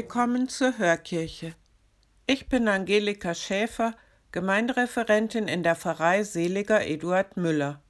[0.00, 1.56] Willkommen zur Hörkirche.
[2.24, 3.96] Ich bin Angelika Schäfer,
[4.30, 7.82] Gemeindereferentin in der Pfarrei Seliger Eduard Müller.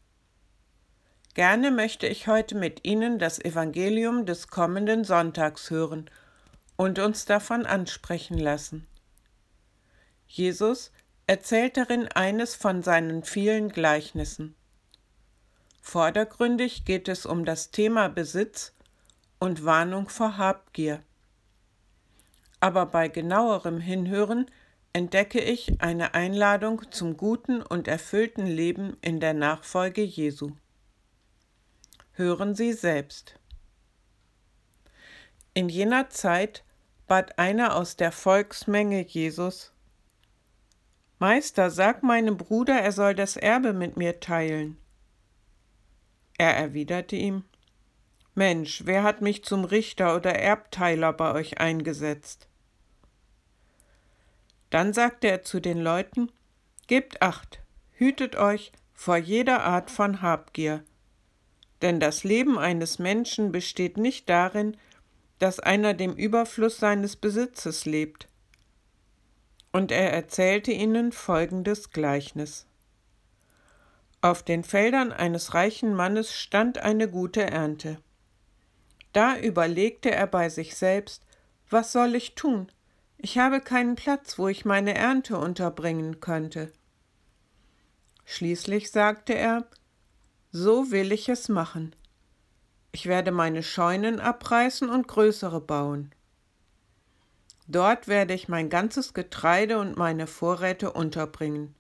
[1.34, 6.08] Gerne möchte ich heute mit Ihnen das Evangelium des kommenden Sonntags hören
[6.76, 8.86] und uns davon ansprechen lassen.
[10.26, 10.90] Jesus
[11.26, 14.54] erzählt darin eines von seinen vielen Gleichnissen.
[15.82, 18.72] Vordergründig geht es um das Thema Besitz
[19.38, 21.02] und Warnung vor Habgier
[22.60, 24.46] aber bei genauerem Hinhören
[24.92, 30.52] entdecke ich eine Einladung zum guten und erfüllten Leben in der Nachfolge Jesu.
[32.12, 33.38] Hören Sie selbst.
[35.54, 36.64] In jener Zeit
[37.06, 39.72] bat einer aus der Volksmenge Jesus,
[41.20, 44.78] Meister, sag meinem Bruder, er soll das Erbe mit mir teilen.
[46.38, 47.44] Er erwiderte ihm,
[48.36, 52.47] Mensch, wer hat mich zum Richter oder Erbteiler bei euch eingesetzt?
[54.70, 56.30] Dann sagte er zu den Leuten,
[56.86, 57.60] Gebt acht,
[57.92, 60.82] hütet euch vor jeder Art von Habgier.
[61.82, 64.76] Denn das Leben eines Menschen besteht nicht darin,
[65.38, 68.28] dass einer dem Überfluss seines Besitzes lebt.
[69.70, 72.66] Und er erzählte ihnen folgendes Gleichnis.
[74.20, 77.98] Auf den Feldern eines reichen Mannes stand eine gute Ernte.
[79.12, 81.22] Da überlegte er bei sich selbst,
[81.70, 82.72] was soll ich tun?
[83.20, 86.72] Ich habe keinen Platz, wo ich meine Ernte unterbringen könnte.
[88.24, 89.66] Schließlich sagte er,
[90.52, 91.96] so will ich es machen.
[92.92, 96.14] Ich werde meine Scheunen abreißen und größere bauen.
[97.66, 101.74] Dort werde ich mein ganzes Getreide und meine Vorräte unterbringen.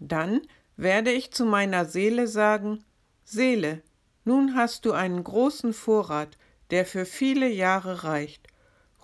[0.00, 0.42] Dann
[0.76, 2.84] werde ich zu meiner Seele sagen,
[3.24, 3.80] Seele,
[4.24, 6.36] nun hast du einen großen Vorrat,
[6.70, 8.48] der für viele Jahre reicht.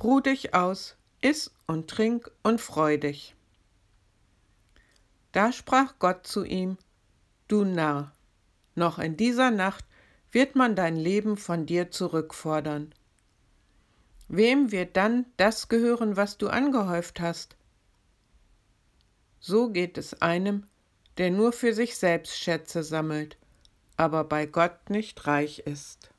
[0.02, 3.34] Ruh dich aus, iss und trink und freu dich.
[5.32, 6.78] Da sprach Gott zu ihm,
[7.48, 8.12] Du Narr,
[8.74, 9.84] noch in dieser Nacht
[10.32, 12.94] wird man dein Leben von dir zurückfordern.
[14.28, 17.56] Wem wird dann das gehören, was du angehäuft hast?
[19.40, 20.66] So geht es einem,
[21.18, 23.36] der nur für sich selbst Schätze sammelt,
[23.96, 26.10] aber bei Gott nicht reich ist.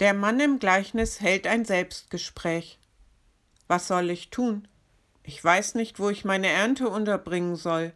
[0.00, 2.78] Der Mann im Gleichnis hält ein Selbstgespräch.
[3.68, 4.66] Was soll ich tun?
[5.22, 7.92] Ich weiß nicht, wo ich meine Ernte unterbringen soll.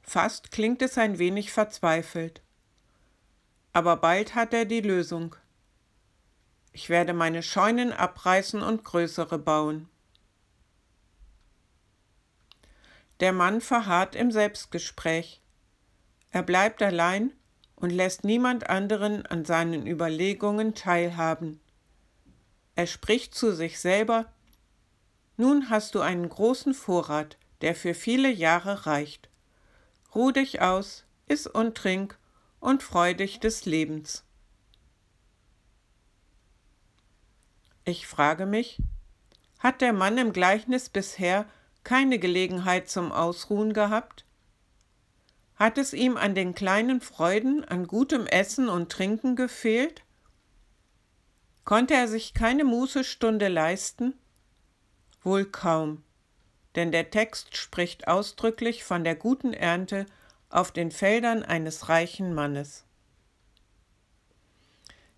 [0.00, 2.40] Fast klingt es ein wenig verzweifelt.
[3.74, 5.36] Aber bald hat er die Lösung.
[6.72, 9.90] Ich werde meine Scheunen abreißen und größere bauen.
[13.20, 15.42] Der Mann verharrt im Selbstgespräch.
[16.30, 17.34] Er bleibt allein
[17.82, 21.60] und lässt niemand anderen an seinen Überlegungen teilhaben.
[22.76, 24.32] Er spricht zu sich selber
[25.36, 29.28] Nun hast du einen großen Vorrat, der für viele Jahre reicht.
[30.14, 32.18] Ruh dich aus, iss und trink
[32.60, 34.22] und freu dich des Lebens.
[37.84, 38.78] Ich frage mich,
[39.58, 41.46] hat der Mann im Gleichnis bisher
[41.82, 44.24] keine Gelegenheit zum Ausruhen gehabt?
[45.62, 50.02] Hat es ihm an den kleinen Freuden, an gutem Essen und Trinken gefehlt?
[51.64, 54.14] Konnte er sich keine Mußestunde leisten?
[55.22, 56.02] Wohl kaum,
[56.74, 60.06] denn der Text spricht ausdrücklich von der guten Ernte
[60.48, 62.84] auf den Feldern eines reichen Mannes.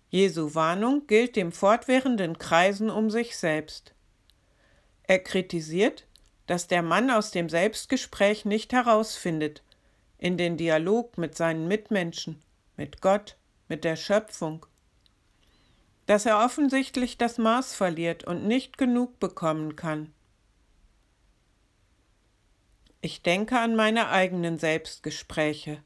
[0.09, 3.95] Jesu Warnung gilt dem fortwährenden Kreisen um sich selbst.
[5.07, 6.05] Er kritisiert,
[6.45, 9.63] dass der Mann aus dem Selbstgespräch nicht herausfindet,
[10.25, 12.41] in den Dialog mit seinen Mitmenschen,
[12.77, 13.37] mit Gott,
[13.67, 14.65] mit der Schöpfung.
[16.07, 20.11] dass er offensichtlich das Maß verliert und nicht genug bekommen kann.
[23.01, 25.83] Ich denke an meine eigenen Selbstgespräche.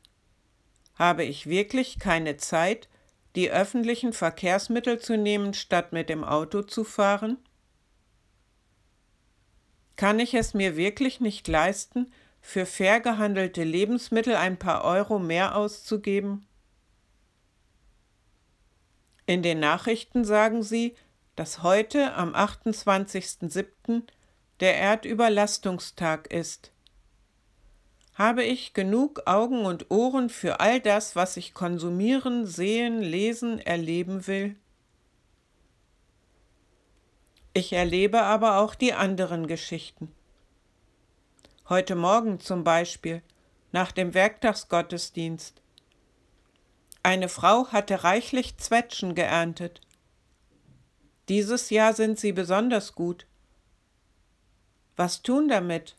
[0.96, 2.88] Habe ich wirklich keine Zeit,
[3.36, 7.38] die öffentlichen Verkehrsmittel zu nehmen, statt mit dem Auto zu fahren?
[9.98, 12.10] Kann ich es mir wirklich nicht leisten,
[12.42, 16.48] für fair gehandelte Lebensmittel ein paar Euro mehr auszugeben?
[19.26, 20.96] In den Nachrichten sagen sie,
[21.36, 24.04] dass heute am 28.07.
[24.60, 26.72] der Erdüberlastungstag ist.
[28.16, 34.28] Habe ich genug Augen und Ohren für all das, was ich konsumieren, sehen, lesen, erleben
[34.28, 34.56] will?
[37.54, 40.12] Ich erlebe aber auch die anderen Geschichten.
[41.70, 43.22] Heute Morgen zum Beispiel,
[43.72, 45.62] nach dem Werktagsgottesdienst.
[47.04, 49.80] Eine Frau hatte reichlich Zwetschgen geerntet.
[51.28, 53.28] Dieses Jahr sind sie besonders gut.
[54.96, 55.96] Was tun damit?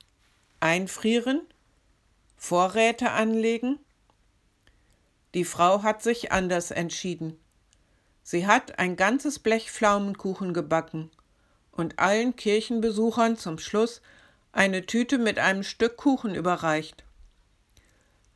[0.58, 1.42] Einfrieren?
[2.36, 3.78] Vorräte anlegen?
[5.34, 7.38] Die Frau hat sich anders entschieden.
[8.24, 11.12] Sie hat ein ganzes Blech Pflaumenkuchen gebacken
[11.70, 14.02] und allen Kirchenbesuchern zum Schluss
[14.52, 17.04] eine Tüte mit einem Stück Kuchen überreicht.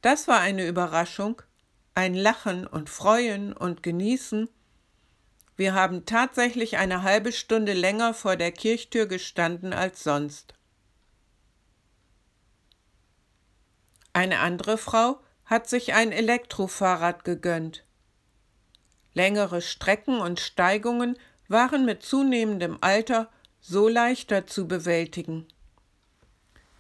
[0.03, 1.43] Das war eine Überraschung,
[1.95, 4.49] ein Lachen und Freuen und Genießen.
[5.57, 10.55] Wir haben tatsächlich eine halbe Stunde länger vor der Kirchtür gestanden als sonst.
[14.13, 17.85] Eine andere Frau hat sich ein Elektrofahrrad gegönnt.
[19.13, 21.17] Längere Strecken und Steigungen
[21.49, 23.31] waren mit zunehmendem Alter
[23.61, 25.47] so leichter zu bewältigen.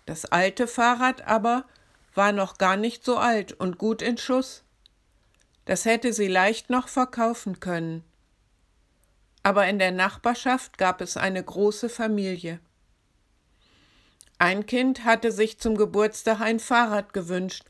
[0.07, 1.65] Das alte Fahrrad aber
[2.15, 4.63] war noch gar nicht so alt und gut in Schuss.
[5.65, 8.05] Das hätte sie leicht noch verkaufen können.
[9.43, 12.61] Aber in der Nachbarschaft gab es eine große Familie.
[14.39, 17.65] Ein Kind hatte sich zum Geburtstag ein Fahrrad gewünscht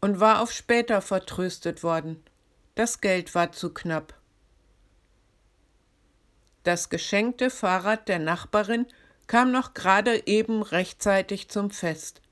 [0.00, 2.22] und war auf später vertröstet worden.
[2.76, 4.14] Das Geld war zu knapp.
[6.62, 8.86] Das geschenkte Fahrrad der Nachbarin
[9.28, 12.22] kam noch gerade eben rechtzeitig zum Fest.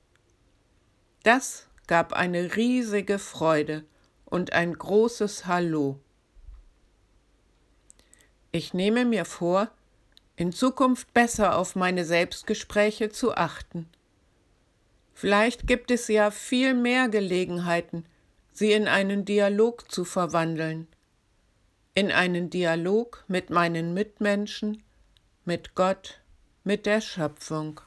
[1.23, 3.85] Das gab eine riesige Freude
[4.25, 5.99] und ein großes Hallo.
[8.51, 9.69] Ich nehme mir vor,
[10.35, 13.87] in Zukunft besser auf meine Selbstgespräche zu achten.
[15.13, 18.05] Vielleicht gibt es ja viel mehr Gelegenheiten,
[18.53, 20.87] sie in einen Dialog zu verwandeln,
[21.93, 24.83] in einen Dialog mit meinen Mitmenschen,
[25.45, 26.21] mit Gott,
[26.67, 27.79] mit der Schöpfung.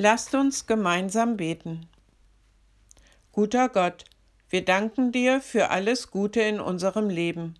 [0.00, 1.88] Lasst uns gemeinsam beten.
[3.32, 4.04] Guter Gott,
[4.48, 7.58] wir danken dir für alles Gute in unserem Leben.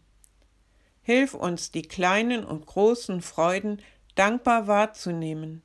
[1.03, 3.83] Hilf uns, die kleinen und großen Freuden
[4.15, 5.63] dankbar wahrzunehmen.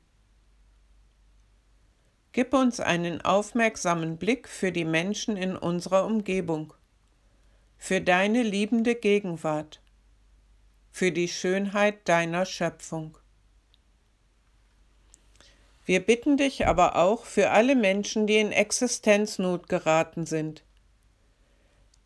[2.32, 6.74] Gib uns einen aufmerksamen Blick für die Menschen in unserer Umgebung,
[7.78, 9.80] für deine liebende Gegenwart,
[10.90, 13.16] für die Schönheit deiner Schöpfung.
[15.84, 20.64] Wir bitten dich aber auch für alle Menschen, die in Existenznot geraten sind,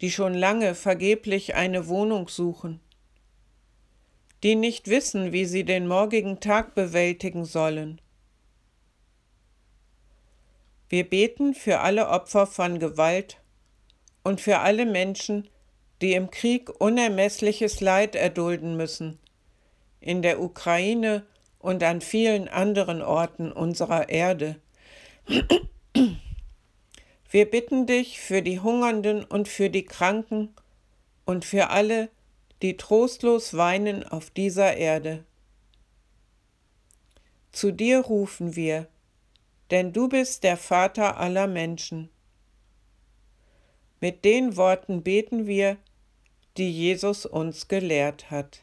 [0.01, 2.81] die schon lange vergeblich eine Wohnung suchen,
[4.43, 8.01] die nicht wissen, wie sie den morgigen Tag bewältigen sollen.
[10.89, 13.39] Wir beten für alle Opfer von Gewalt,
[14.29, 15.49] und für alle Menschen,
[16.03, 19.19] die im Krieg unermessliches Leid erdulden müssen,
[20.01, 21.25] in der Ukraine
[21.59, 24.57] und an vielen anderen Orten unserer Erde.
[27.31, 30.55] Wir bitten dich für die Hungernden und für die Kranken
[31.25, 32.09] und für alle,
[32.63, 35.25] die trostlos weinen auf dieser Erde.
[37.53, 38.87] Zu dir rufen wir,
[39.71, 42.09] denn du bist der Vater aller Menschen.
[44.01, 45.77] Mit den Worten beten wir,
[46.57, 48.63] die Jesus uns gelehrt hat.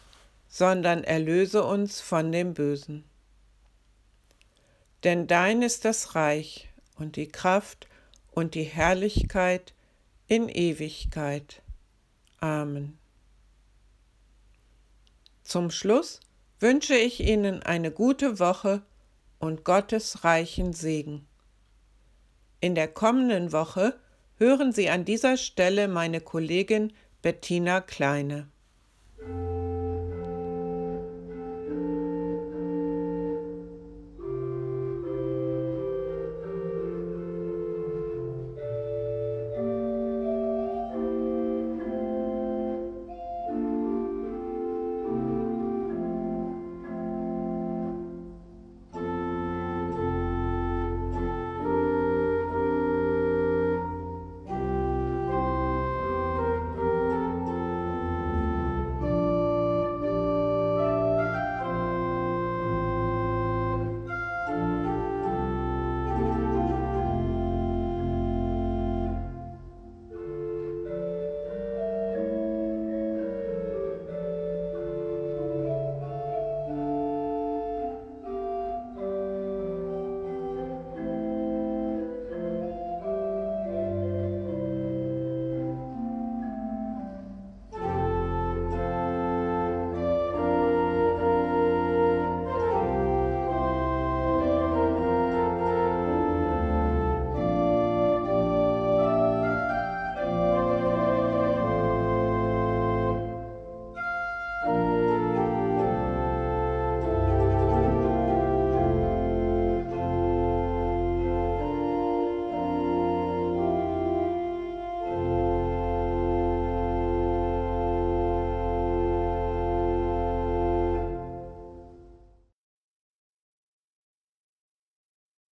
[0.51, 3.05] sondern erlöse uns von dem Bösen.
[5.05, 7.87] Denn dein ist das Reich und die Kraft
[8.31, 9.73] und die Herrlichkeit
[10.27, 11.63] in Ewigkeit.
[12.39, 12.99] Amen.
[15.41, 16.19] Zum Schluss
[16.59, 18.83] wünsche ich Ihnen eine gute Woche
[19.39, 21.25] und Gottes reichen Segen.
[22.59, 23.97] In der kommenden Woche
[24.37, 28.49] hören Sie an dieser Stelle meine Kollegin Bettina Kleine.